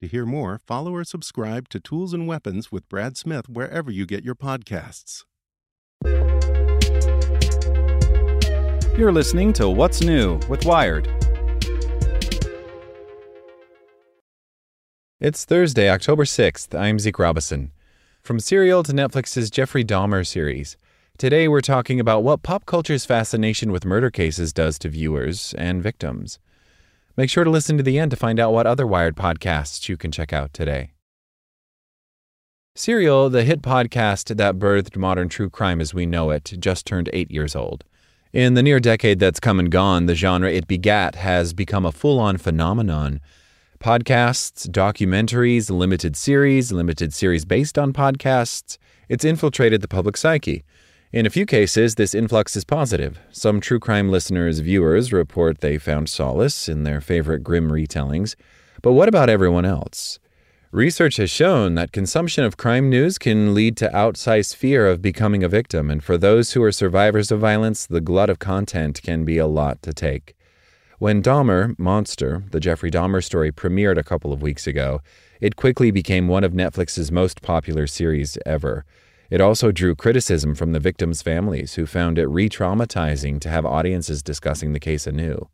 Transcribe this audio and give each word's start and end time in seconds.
To 0.00 0.08
hear 0.08 0.24
more, 0.24 0.58
follow 0.66 0.94
or 0.94 1.04
subscribe 1.04 1.68
to 1.68 1.78
Tools 1.78 2.14
and 2.14 2.26
Weapons 2.26 2.72
with 2.72 2.88
Brad 2.88 3.18
Smith 3.18 3.50
wherever 3.50 3.90
you 3.90 4.06
get 4.06 4.24
your 4.24 4.34
podcasts. 4.34 5.24
You're 8.96 9.12
listening 9.12 9.52
to 9.54 9.68
What's 9.68 10.00
New 10.00 10.40
with 10.48 10.64
Wired. 10.64 11.06
It's 15.20 15.44
Thursday, 15.44 15.90
October 15.90 16.24
6th. 16.24 16.74
I'm 16.78 16.98
Zeke 16.98 17.18
Robison. 17.18 17.70
From 18.22 18.40
Serial 18.40 18.82
to 18.84 18.92
Netflix's 18.92 19.50
Jeffrey 19.50 19.84
Dahmer 19.84 20.26
series, 20.26 20.78
today 21.18 21.46
we're 21.46 21.60
talking 21.60 22.00
about 22.00 22.22
what 22.22 22.42
pop 22.42 22.64
culture's 22.64 23.04
fascination 23.04 23.70
with 23.70 23.84
murder 23.84 24.10
cases 24.10 24.54
does 24.54 24.78
to 24.78 24.88
viewers 24.88 25.54
and 25.58 25.82
victims. 25.82 26.38
Make 27.20 27.28
sure 27.28 27.44
to 27.44 27.50
listen 27.50 27.76
to 27.76 27.82
the 27.82 27.98
end 27.98 28.12
to 28.12 28.16
find 28.16 28.40
out 28.40 28.54
what 28.54 28.66
other 28.66 28.86
Wired 28.86 29.14
podcasts 29.14 29.90
you 29.90 29.98
can 29.98 30.10
check 30.10 30.32
out 30.32 30.54
today. 30.54 30.92
Serial, 32.74 33.28
the 33.28 33.44
hit 33.44 33.60
podcast 33.60 34.34
that 34.38 34.58
birthed 34.58 34.96
modern 34.96 35.28
true 35.28 35.50
crime 35.50 35.82
as 35.82 35.92
we 35.92 36.06
know 36.06 36.30
it, 36.30 36.54
just 36.58 36.86
turned 36.86 37.10
eight 37.12 37.30
years 37.30 37.54
old. 37.54 37.84
In 38.32 38.54
the 38.54 38.62
near 38.62 38.80
decade 38.80 39.18
that's 39.18 39.38
come 39.38 39.58
and 39.58 39.70
gone, 39.70 40.06
the 40.06 40.14
genre 40.14 40.50
it 40.50 40.66
begat 40.66 41.16
has 41.16 41.52
become 41.52 41.84
a 41.84 41.92
full 41.92 42.18
on 42.18 42.38
phenomenon. 42.38 43.20
Podcasts, 43.80 44.66
documentaries, 44.66 45.70
limited 45.70 46.16
series, 46.16 46.72
limited 46.72 47.12
series 47.12 47.44
based 47.44 47.78
on 47.78 47.92
podcasts, 47.92 48.78
it's 49.10 49.26
infiltrated 49.26 49.82
the 49.82 49.88
public 49.88 50.16
psyche. 50.16 50.64
In 51.12 51.26
a 51.26 51.30
few 51.30 51.44
cases, 51.44 51.96
this 51.96 52.14
influx 52.14 52.54
is 52.54 52.64
positive. 52.64 53.18
Some 53.32 53.60
true 53.60 53.80
crime 53.80 54.10
listeners' 54.10 54.60
viewers 54.60 55.12
report 55.12 55.58
they 55.58 55.76
found 55.76 56.08
solace 56.08 56.68
in 56.68 56.84
their 56.84 57.00
favorite 57.00 57.42
grim 57.42 57.68
retellings. 57.68 58.36
But 58.80 58.92
what 58.92 59.08
about 59.08 59.28
everyone 59.28 59.64
else? 59.64 60.20
Research 60.70 61.16
has 61.16 61.28
shown 61.28 61.74
that 61.74 61.90
consumption 61.90 62.44
of 62.44 62.56
crime 62.56 62.88
news 62.88 63.18
can 63.18 63.54
lead 63.54 63.76
to 63.78 63.88
outsized 63.88 64.54
fear 64.54 64.86
of 64.86 65.02
becoming 65.02 65.42
a 65.42 65.48
victim, 65.48 65.90
and 65.90 66.04
for 66.04 66.16
those 66.16 66.52
who 66.52 66.62
are 66.62 66.70
survivors 66.70 67.32
of 67.32 67.40
violence, 67.40 67.86
the 67.86 68.00
glut 68.00 68.30
of 68.30 68.38
content 68.38 69.02
can 69.02 69.24
be 69.24 69.36
a 69.36 69.48
lot 69.48 69.82
to 69.82 69.92
take. 69.92 70.36
When 71.00 71.24
Dahmer, 71.24 71.76
Monster, 71.76 72.44
the 72.52 72.60
Jeffrey 72.60 72.92
Dahmer 72.92 73.24
story, 73.24 73.50
premiered 73.50 73.98
a 73.98 74.04
couple 74.04 74.32
of 74.32 74.42
weeks 74.42 74.68
ago, 74.68 75.00
it 75.40 75.56
quickly 75.56 75.90
became 75.90 76.28
one 76.28 76.44
of 76.44 76.52
Netflix's 76.52 77.10
most 77.10 77.42
popular 77.42 77.88
series 77.88 78.38
ever. 78.46 78.84
It 79.30 79.40
also 79.40 79.70
drew 79.70 79.94
criticism 79.94 80.56
from 80.56 80.72
the 80.72 80.80
victims' 80.80 81.22
families, 81.22 81.74
who 81.74 81.86
found 81.86 82.18
it 82.18 82.26
re 82.26 82.48
traumatizing 82.48 83.40
to 83.40 83.48
have 83.48 83.64
audiences 83.64 84.22
discussing 84.22 84.72
the 84.72 84.80
case 84.80 85.06
anew. 85.06 85.48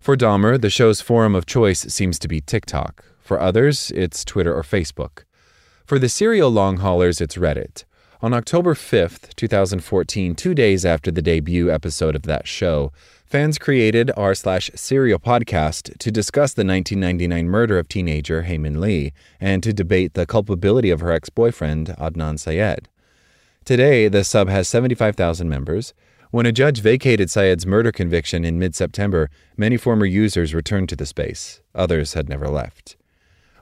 For 0.00 0.16
Dahmer, 0.16 0.60
the 0.60 0.70
show's 0.70 1.00
forum 1.00 1.34
of 1.34 1.46
choice 1.46 1.80
seems 1.82 2.18
to 2.18 2.28
be 2.28 2.40
TikTok, 2.40 3.04
for 3.20 3.38
others, 3.38 3.92
it's 3.94 4.24
Twitter 4.24 4.54
or 4.54 4.62
Facebook. 4.62 5.24
For 5.84 5.98
the 5.98 6.08
serial 6.08 6.50
long 6.50 6.78
haulers, 6.78 7.20
it's 7.20 7.36
Reddit. 7.36 7.84
On 8.22 8.32
October 8.32 8.74
5th, 8.74 9.34
2014, 9.34 10.34
two 10.34 10.54
days 10.54 10.86
after 10.86 11.10
the 11.10 11.22
debut 11.22 11.70
episode 11.70 12.16
of 12.16 12.22
that 12.22 12.46
show, 12.46 12.92
fans 13.26 13.58
created 13.58 14.10
r 14.16 14.34
slash 14.34 14.70
serial 14.74 15.18
podcast 15.18 15.98
to 15.98 16.10
discuss 16.10 16.54
the 16.54 16.64
1999 16.64 17.48
murder 17.48 17.78
of 17.78 17.88
teenager 17.88 18.42
Hae 18.42 18.58
Min 18.58 18.80
Lee 18.80 19.12
and 19.40 19.62
to 19.62 19.72
debate 19.72 20.14
the 20.14 20.24
culpability 20.26 20.90
of 20.90 21.00
her 21.00 21.10
ex-boyfriend 21.10 21.88
Adnan 21.98 22.38
Syed. 22.38 22.88
Today, 23.64 24.08
the 24.08 24.24
sub 24.24 24.48
has 24.48 24.68
75,000 24.68 25.48
members. 25.48 25.94
When 26.32 26.46
a 26.46 26.52
judge 26.52 26.80
vacated 26.80 27.30
Syed's 27.30 27.64
murder 27.64 27.92
conviction 27.92 28.44
in 28.44 28.58
mid 28.58 28.74
September, 28.74 29.30
many 29.56 29.76
former 29.76 30.04
users 30.04 30.52
returned 30.52 30.88
to 30.88 30.96
the 30.96 31.06
space. 31.06 31.60
Others 31.72 32.14
had 32.14 32.28
never 32.28 32.48
left. 32.48 32.96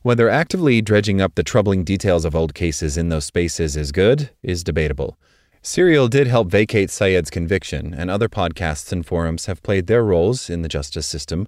Whether 0.02 0.30
actively 0.30 0.80
dredging 0.80 1.20
up 1.20 1.34
the 1.34 1.42
troubling 1.42 1.84
details 1.84 2.24
of 2.24 2.34
old 2.34 2.54
cases 2.54 2.96
in 2.96 3.10
those 3.10 3.26
spaces 3.26 3.76
is 3.76 3.92
good 3.92 4.30
is 4.42 4.64
debatable. 4.64 5.18
Serial 5.60 6.08
did 6.08 6.26
help 6.26 6.48
vacate 6.48 6.88
Syed's 6.88 7.28
conviction, 7.28 7.92
and 7.92 8.10
other 8.10 8.30
podcasts 8.30 8.92
and 8.92 9.04
forums 9.04 9.44
have 9.44 9.62
played 9.62 9.86
their 9.86 10.02
roles 10.02 10.48
in 10.48 10.62
the 10.62 10.68
justice 10.70 11.06
system. 11.06 11.46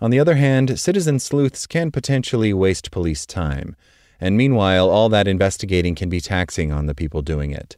On 0.00 0.10
the 0.10 0.18
other 0.18 0.36
hand, 0.36 0.80
citizen 0.80 1.18
sleuths 1.18 1.66
can 1.66 1.90
potentially 1.90 2.54
waste 2.54 2.90
police 2.90 3.26
time, 3.26 3.76
and 4.18 4.38
meanwhile, 4.38 4.88
all 4.88 5.10
that 5.10 5.28
investigating 5.28 5.94
can 5.94 6.08
be 6.08 6.22
taxing 6.22 6.72
on 6.72 6.86
the 6.86 6.94
people 6.94 7.20
doing 7.20 7.50
it. 7.50 7.76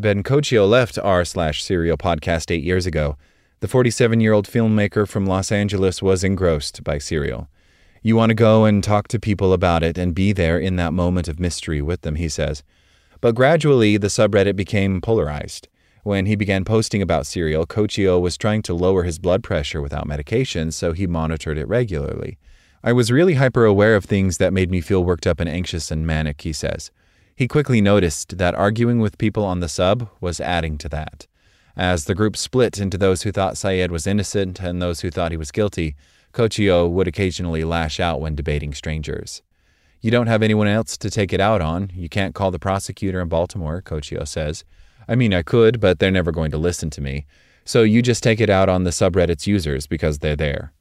Ben 0.00 0.22
Coccio 0.22 0.64
left 0.64 0.96
r 0.96 1.24
slash 1.24 1.60
serial 1.60 1.96
podcast 1.96 2.52
eight 2.52 2.62
years 2.62 2.86
ago. 2.86 3.16
The 3.58 3.66
47 3.66 4.20
year 4.20 4.32
old 4.32 4.46
filmmaker 4.46 5.08
from 5.08 5.26
Los 5.26 5.50
Angeles 5.50 6.00
was 6.00 6.22
engrossed 6.22 6.84
by 6.84 6.98
serial. 6.98 7.48
You 8.00 8.14
want 8.14 8.30
to 8.30 8.36
go 8.36 8.64
and 8.64 8.84
talk 8.84 9.08
to 9.08 9.18
people 9.18 9.52
about 9.52 9.82
it 9.82 9.98
and 9.98 10.14
be 10.14 10.32
there 10.32 10.56
in 10.56 10.76
that 10.76 10.92
moment 10.92 11.26
of 11.26 11.40
mystery 11.40 11.82
with 11.82 12.02
them, 12.02 12.14
he 12.14 12.28
says. 12.28 12.62
But 13.20 13.34
gradually, 13.34 13.96
the 13.96 14.06
subreddit 14.06 14.54
became 14.54 15.00
polarized. 15.00 15.66
When 16.04 16.26
he 16.26 16.36
began 16.36 16.64
posting 16.64 17.02
about 17.02 17.26
Serial, 17.26 17.66
Coccio 17.66 18.20
was 18.20 18.36
trying 18.36 18.62
to 18.62 18.74
lower 18.74 19.02
his 19.02 19.18
blood 19.18 19.42
pressure 19.42 19.82
without 19.82 20.06
medication, 20.06 20.70
so 20.70 20.92
he 20.92 21.08
monitored 21.08 21.58
it 21.58 21.66
regularly. 21.66 22.38
I 22.84 22.92
was 22.92 23.10
really 23.10 23.34
hyper 23.34 23.64
aware 23.64 23.96
of 23.96 24.04
things 24.04 24.38
that 24.38 24.52
made 24.52 24.70
me 24.70 24.80
feel 24.80 25.02
worked 25.02 25.26
up 25.26 25.40
and 25.40 25.48
anxious 25.48 25.90
and 25.90 26.06
manic, 26.06 26.42
he 26.42 26.52
says. 26.52 26.92
He 27.38 27.46
quickly 27.46 27.80
noticed 27.80 28.38
that 28.38 28.56
arguing 28.56 28.98
with 28.98 29.16
people 29.16 29.44
on 29.44 29.60
the 29.60 29.68
sub 29.68 30.10
was 30.20 30.40
adding 30.40 30.76
to 30.78 30.88
that. 30.88 31.28
As 31.76 32.06
the 32.06 32.14
group 32.16 32.36
split 32.36 32.80
into 32.80 32.98
those 32.98 33.22
who 33.22 33.30
thought 33.30 33.56
Syed 33.56 33.92
was 33.92 34.08
innocent 34.08 34.60
and 34.60 34.82
those 34.82 35.02
who 35.02 35.10
thought 35.12 35.30
he 35.30 35.36
was 35.36 35.52
guilty, 35.52 35.94
Coccio 36.32 36.90
would 36.90 37.06
occasionally 37.06 37.62
lash 37.62 38.00
out 38.00 38.20
when 38.20 38.34
debating 38.34 38.74
strangers. 38.74 39.40
You 40.00 40.10
don't 40.10 40.26
have 40.26 40.42
anyone 40.42 40.66
else 40.66 40.96
to 40.96 41.10
take 41.10 41.32
it 41.32 41.40
out 41.40 41.60
on. 41.60 41.92
You 41.94 42.08
can't 42.08 42.34
call 42.34 42.50
the 42.50 42.58
prosecutor 42.58 43.20
in 43.20 43.28
Baltimore, 43.28 43.82
Coccio 43.82 44.26
says. 44.26 44.64
I 45.06 45.14
mean, 45.14 45.32
I 45.32 45.44
could, 45.44 45.78
but 45.78 46.00
they're 46.00 46.10
never 46.10 46.32
going 46.32 46.50
to 46.50 46.58
listen 46.58 46.90
to 46.90 47.00
me. 47.00 47.24
So 47.64 47.84
you 47.84 48.02
just 48.02 48.24
take 48.24 48.40
it 48.40 48.50
out 48.50 48.68
on 48.68 48.82
the 48.82 48.90
subreddit's 48.90 49.46
users 49.46 49.86
because 49.86 50.18
they're 50.18 50.34
there. 50.34 50.72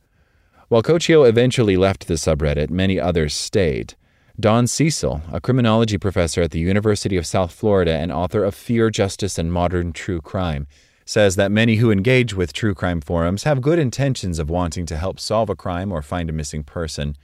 While 0.69 0.81
Coccio 0.81 1.29
eventually 1.29 1.77
left 1.77 2.07
the 2.07 2.15
subreddit, 2.15 2.71
many 2.71 2.99
others 2.99 3.35
stayed. 3.35 3.93
Dawn 4.39 4.67
Cecil, 4.67 5.23
a 5.31 5.41
criminology 5.41 5.97
professor 5.97 6.43
at 6.43 6.51
the 6.51 6.59
University 6.59 7.17
of 7.17 7.25
South 7.25 7.51
Florida 7.51 7.93
and 7.93 8.11
author 8.11 8.43
of 8.43 8.53
Fear, 8.53 8.91
Justice, 8.91 9.39
and 9.39 9.51
Modern 9.51 9.91
True 9.91 10.21
Crime, 10.21 10.67
says 11.05 11.37
that 11.37 11.51
many 11.51 11.77
who 11.77 11.89
engage 11.89 12.35
with 12.35 12.53
true 12.53 12.75
crime 12.75 13.01
forums 13.01 13.45
have 13.45 13.61
good 13.61 13.79
intentions 13.79 14.37
of 14.37 14.47
wanting 14.47 14.85
to 14.85 14.97
help 14.97 15.19
solve 15.19 15.49
a 15.49 15.55
crime 15.55 15.91
or 15.91 16.03
find 16.03 16.29
a 16.29 16.33
missing 16.33 16.63
person. 16.63 17.17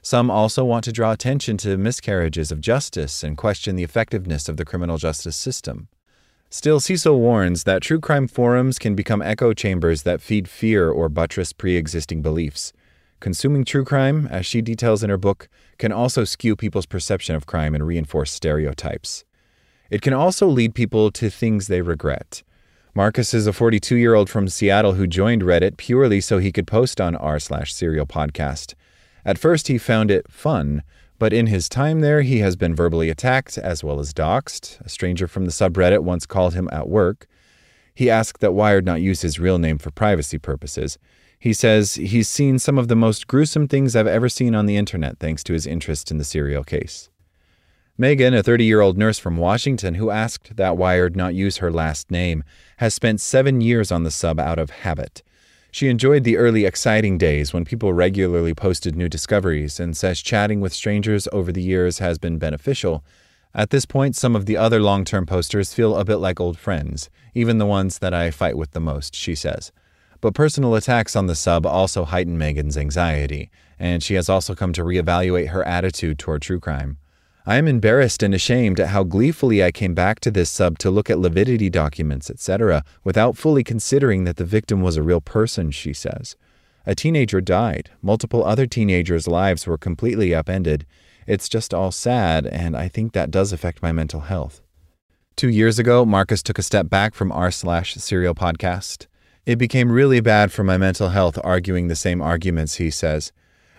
Some 0.00 0.30
also 0.30 0.64
want 0.64 0.84
to 0.84 0.92
draw 0.92 1.10
attention 1.10 1.56
to 1.56 1.76
miscarriages 1.76 2.52
of 2.52 2.60
justice 2.60 3.24
and 3.24 3.36
question 3.36 3.74
the 3.74 3.82
effectiveness 3.82 4.48
of 4.48 4.56
the 4.56 4.64
criminal 4.64 4.96
justice 4.96 5.36
system. 5.36 5.88
Still, 6.50 6.78
Cecil 6.78 7.18
warns 7.18 7.64
that 7.64 7.82
true 7.82 7.98
crime 7.98 8.28
forums 8.28 8.78
can 8.78 8.94
become 8.94 9.22
echo 9.22 9.52
chambers 9.52 10.04
that 10.04 10.22
feed 10.22 10.48
fear 10.48 10.88
or 10.88 11.08
buttress 11.08 11.52
pre 11.52 11.76
existing 11.76 12.22
beliefs. 12.22 12.72
Consuming 13.20 13.66
true 13.66 13.84
crime, 13.84 14.26
as 14.30 14.46
she 14.46 14.62
details 14.62 15.02
in 15.02 15.10
her 15.10 15.18
book, 15.18 15.48
can 15.76 15.92
also 15.92 16.24
skew 16.24 16.56
people's 16.56 16.86
perception 16.86 17.36
of 17.36 17.46
crime 17.46 17.74
and 17.74 17.86
reinforce 17.86 18.32
stereotypes. 18.32 19.24
It 19.90 20.00
can 20.00 20.14
also 20.14 20.46
lead 20.46 20.74
people 20.74 21.10
to 21.12 21.28
things 21.28 21.66
they 21.66 21.82
regret. 21.82 22.42
Marcus 22.94 23.34
is 23.34 23.46
a 23.46 23.52
42 23.52 23.96
year 23.96 24.14
old 24.14 24.30
from 24.30 24.48
Seattle 24.48 24.94
who 24.94 25.06
joined 25.06 25.42
Reddit 25.42 25.76
purely 25.76 26.20
so 26.20 26.38
he 26.38 26.50
could 26.50 26.66
post 26.66 27.00
on 27.00 27.14
r 27.14 27.38
slash 27.38 27.74
serial 27.74 28.06
podcast. 28.06 28.74
At 29.24 29.38
first, 29.38 29.68
he 29.68 29.76
found 29.76 30.10
it 30.10 30.32
fun, 30.32 30.82
but 31.18 31.32
in 31.34 31.46
his 31.46 31.68
time 31.68 32.00
there, 32.00 32.22
he 32.22 32.38
has 32.38 32.56
been 32.56 32.74
verbally 32.74 33.10
attacked 33.10 33.58
as 33.58 33.84
well 33.84 34.00
as 34.00 34.14
doxxed. 34.14 34.80
A 34.80 34.88
stranger 34.88 35.28
from 35.28 35.44
the 35.44 35.52
subreddit 35.52 36.02
once 36.02 36.24
called 36.24 36.54
him 36.54 36.68
at 36.72 36.88
work. 36.88 37.26
He 37.94 38.10
asked 38.10 38.40
that 38.40 38.52
Wired 38.52 38.84
not 38.84 39.00
use 39.00 39.22
his 39.22 39.38
real 39.38 39.58
name 39.58 39.78
for 39.78 39.90
privacy 39.90 40.38
purposes. 40.38 40.98
He 41.38 41.52
says 41.52 41.94
he's 41.94 42.28
seen 42.28 42.58
some 42.58 42.78
of 42.78 42.88
the 42.88 42.96
most 42.96 43.26
gruesome 43.26 43.66
things 43.66 43.96
I've 43.96 44.06
ever 44.06 44.28
seen 44.28 44.54
on 44.54 44.66
the 44.66 44.76
internet 44.76 45.18
thanks 45.18 45.42
to 45.44 45.54
his 45.54 45.66
interest 45.66 46.10
in 46.10 46.18
the 46.18 46.24
serial 46.24 46.64
case. 46.64 47.08
Megan, 47.96 48.32
a 48.32 48.42
30 48.42 48.64
year 48.64 48.80
old 48.80 48.96
nurse 48.96 49.18
from 49.18 49.36
Washington 49.36 49.94
who 49.94 50.10
asked 50.10 50.56
that 50.56 50.76
Wired 50.76 51.16
not 51.16 51.34
use 51.34 51.58
her 51.58 51.70
last 51.70 52.10
name, 52.10 52.44
has 52.78 52.94
spent 52.94 53.20
seven 53.20 53.60
years 53.60 53.92
on 53.92 54.04
the 54.04 54.10
sub 54.10 54.40
out 54.40 54.58
of 54.58 54.70
habit. 54.70 55.22
She 55.70 55.88
enjoyed 55.88 56.24
the 56.24 56.36
early 56.36 56.64
exciting 56.64 57.18
days 57.18 57.52
when 57.52 57.64
people 57.64 57.92
regularly 57.92 58.54
posted 58.54 58.96
new 58.96 59.08
discoveries 59.08 59.78
and 59.78 59.96
says 59.96 60.20
chatting 60.20 60.60
with 60.60 60.72
strangers 60.72 61.28
over 61.32 61.52
the 61.52 61.62
years 61.62 61.98
has 61.98 62.18
been 62.18 62.38
beneficial. 62.38 63.04
At 63.54 63.70
this 63.70 63.84
point, 63.84 64.14
some 64.14 64.36
of 64.36 64.46
the 64.46 64.56
other 64.56 64.80
long 64.80 65.04
term 65.04 65.26
posters 65.26 65.74
feel 65.74 65.96
a 65.96 66.04
bit 66.04 66.16
like 66.16 66.38
old 66.38 66.58
friends, 66.58 67.10
even 67.34 67.58
the 67.58 67.66
ones 67.66 67.98
that 67.98 68.14
I 68.14 68.30
fight 68.30 68.56
with 68.56 68.70
the 68.70 68.80
most, 68.80 69.14
she 69.14 69.34
says. 69.34 69.72
But 70.20 70.34
personal 70.34 70.74
attacks 70.74 71.16
on 71.16 71.26
the 71.26 71.34
sub 71.34 71.66
also 71.66 72.04
heighten 72.04 72.38
Megan's 72.38 72.76
anxiety, 72.76 73.50
and 73.78 74.02
she 74.02 74.14
has 74.14 74.28
also 74.28 74.54
come 74.54 74.72
to 74.74 74.84
reevaluate 74.84 75.48
her 75.48 75.66
attitude 75.66 76.18
toward 76.18 76.42
true 76.42 76.60
crime. 76.60 76.98
I 77.46 77.56
am 77.56 77.66
embarrassed 77.66 78.22
and 78.22 78.34
ashamed 78.34 78.78
at 78.78 78.88
how 78.88 79.02
gleefully 79.02 79.64
I 79.64 79.72
came 79.72 79.94
back 79.94 80.20
to 80.20 80.30
this 80.30 80.50
sub 80.50 80.78
to 80.80 80.90
look 80.90 81.08
at 81.08 81.18
lividity 81.18 81.70
documents, 81.70 82.30
etc., 82.30 82.84
without 83.02 83.36
fully 83.36 83.64
considering 83.64 84.24
that 84.24 84.36
the 84.36 84.44
victim 84.44 84.82
was 84.82 84.96
a 84.96 85.02
real 85.02 85.22
person, 85.22 85.70
she 85.70 85.94
says. 85.94 86.36
A 86.86 86.94
teenager 86.94 87.40
died. 87.40 87.90
Multiple 88.02 88.44
other 88.44 88.66
teenagers' 88.66 89.26
lives 89.26 89.66
were 89.66 89.78
completely 89.78 90.34
upended. 90.34 90.86
It's 91.30 91.48
just 91.48 91.72
all 91.72 91.92
sad, 91.92 92.44
and 92.44 92.76
I 92.76 92.88
think 92.88 93.12
that 93.12 93.30
does 93.30 93.52
affect 93.52 93.82
my 93.82 93.92
mental 93.92 94.22
health. 94.22 94.62
Two 95.36 95.48
years 95.48 95.78
ago, 95.78 96.04
Marcus 96.04 96.42
took 96.42 96.58
a 96.58 96.62
step 96.64 96.90
back 96.90 97.14
from 97.14 97.30
r 97.30 97.52
slash 97.52 97.94
serial 97.94 98.34
podcast. 98.34 99.06
It 99.46 99.54
became 99.54 99.92
really 99.92 100.18
bad 100.18 100.50
for 100.50 100.64
my 100.64 100.76
mental 100.76 101.10
health 101.10 101.38
arguing 101.44 101.86
the 101.86 101.94
same 101.94 102.20
arguments, 102.20 102.78
he 102.78 102.90
says. 102.90 103.30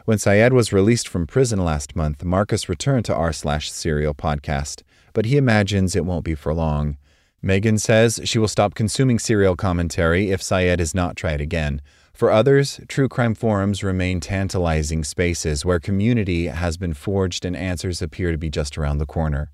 When 0.05 0.17
Syed 0.17 0.53
was 0.53 0.71
released 0.71 1.09
from 1.09 1.27
prison 1.27 1.59
last 1.65 1.93
month, 1.93 2.23
Marcus 2.23 2.69
returned 2.69 3.03
to 3.03 3.13
r 3.13 3.33
slash 3.33 3.69
serial 3.69 4.13
podcast, 4.13 4.83
but 5.11 5.25
he 5.25 5.35
imagines 5.35 5.93
it 5.93 6.05
won't 6.05 6.23
be 6.23 6.35
for 6.35 6.53
long. 6.53 6.95
Megan 7.41 7.79
says 7.79 8.21
she 8.23 8.39
will 8.39 8.47
stop 8.47 8.75
consuming 8.75 9.19
serial 9.19 9.57
commentary 9.57 10.31
if 10.31 10.41
Syed 10.41 10.79
is 10.79 10.95
not 10.95 11.17
tried 11.17 11.41
again. 11.41 11.81
For 12.13 12.29
others, 12.29 12.79
true 12.87 13.07
crime 13.07 13.35
forums 13.35 13.83
remain 13.83 14.19
tantalizing 14.19 15.03
spaces 15.03 15.65
where 15.65 15.79
community 15.79 16.47
has 16.47 16.77
been 16.77 16.93
forged 16.93 17.45
and 17.45 17.55
answers 17.55 18.01
appear 18.01 18.31
to 18.31 18.37
be 18.37 18.49
just 18.49 18.77
around 18.77 18.97
the 18.97 19.05
corner. 19.05 19.51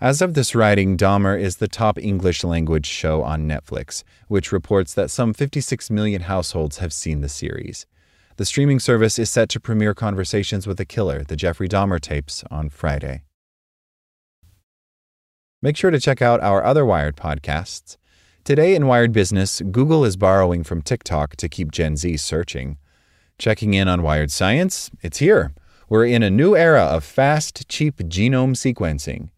As 0.00 0.22
of 0.22 0.34
this 0.34 0.54
writing, 0.54 0.96
Dahmer 0.96 1.40
is 1.40 1.56
the 1.56 1.66
top 1.66 1.98
English 1.98 2.44
language 2.44 2.86
show 2.86 3.22
on 3.22 3.48
Netflix, 3.48 4.04
which 4.28 4.52
reports 4.52 4.94
that 4.94 5.10
some 5.10 5.34
56 5.34 5.90
million 5.90 6.22
households 6.22 6.78
have 6.78 6.92
seen 6.92 7.20
the 7.20 7.28
series. 7.28 7.84
The 8.36 8.44
streaming 8.44 8.78
service 8.78 9.18
is 9.18 9.28
set 9.28 9.48
to 9.48 9.60
premiere 9.60 9.94
Conversations 9.94 10.68
with 10.68 10.78
a 10.78 10.84
Killer, 10.84 11.24
the 11.24 11.34
Jeffrey 11.34 11.68
Dahmer 11.68 12.00
tapes, 12.00 12.44
on 12.50 12.68
Friday. 12.68 13.22
Make 15.60 15.76
sure 15.76 15.90
to 15.90 15.98
check 15.98 16.22
out 16.22 16.40
our 16.40 16.62
other 16.62 16.86
Wired 16.86 17.16
podcasts. 17.16 17.96
Today 18.48 18.72
in 18.74 18.86
Wired 18.86 19.12
Business, 19.12 19.60
Google 19.70 20.06
is 20.06 20.16
borrowing 20.16 20.64
from 20.64 20.80
TikTok 20.80 21.36
to 21.36 21.50
keep 21.50 21.70
Gen 21.70 21.98
Z 21.98 22.16
searching. 22.16 22.78
Checking 23.36 23.74
in 23.74 23.88
on 23.88 24.00
Wired 24.00 24.30
Science, 24.30 24.90
it's 25.02 25.18
here. 25.18 25.52
We're 25.90 26.06
in 26.06 26.22
a 26.22 26.30
new 26.30 26.56
era 26.56 26.84
of 26.84 27.04
fast, 27.04 27.68
cheap 27.68 27.98
genome 27.98 28.56
sequencing. 28.56 29.28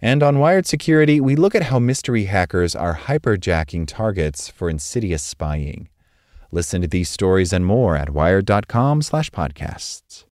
And 0.00 0.22
on 0.22 0.38
Wired 0.38 0.64
Security, 0.64 1.20
we 1.20 1.36
look 1.36 1.54
at 1.54 1.64
how 1.64 1.78
mystery 1.78 2.24
hackers 2.24 2.74
are 2.74 2.96
hyperjacking 2.96 3.86
targets 3.86 4.48
for 4.48 4.70
insidious 4.70 5.22
spying. 5.22 5.90
Listen 6.50 6.80
to 6.80 6.88
these 6.88 7.10
stories 7.10 7.52
and 7.52 7.66
more 7.66 7.96
at 7.96 8.14
wired.com/podcasts. 8.14 10.24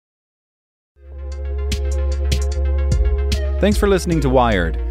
Thanks 3.60 3.78
for 3.78 3.90
listening 3.90 4.22
to 4.22 4.30
Wired. 4.30 4.91